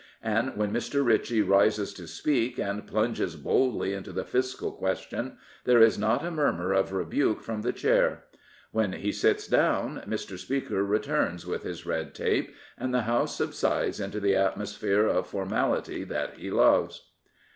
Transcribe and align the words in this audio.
And 0.23 0.57
when 0.57 0.71
Mr. 0.73 1.05
Ritchie 1.05 1.43
rises 1.43 1.93
to 1.93 2.07
speak, 2.07 2.57
and 2.57 2.87
plunges 2.87 3.35
boldly 3.35 3.93
into 3.93 4.11
the 4.11 4.23
fiscal 4.25 4.71
question, 4.71 5.37
there 5.65 5.79
is 5.79 5.99
not 5.99 6.25
a 6.25 6.31
murmur 6.31 6.73
of 6.73 6.91
rebuke 6.91 7.43
from 7.43 7.61
the 7.61 7.71
Chair. 7.71 8.23
When 8.71 8.93
he 8.93 9.11
sits 9.11 9.45
down, 9.45 10.01
Mr. 10.07 10.39
Speaker 10.39 10.83
returns 10.83 11.45
with 11.45 11.61
his 11.61 11.85
red 11.85 12.15
tape, 12.15 12.51
and 12.79 12.91
the 12.91 13.03
House 13.03 13.35
subsides 13.37 13.99
into 13.99 14.19
the 14.19 14.33
atmos 14.33 14.75
phere 14.75 15.05
of 15.05 15.27
formality 15.27 16.03
that 16.05 16.33
he 16.33 16.49
loves. 16.49 17.03